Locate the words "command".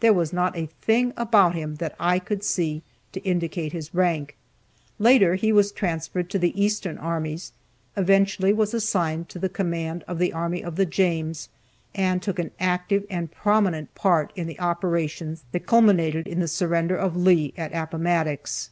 9.48-10.02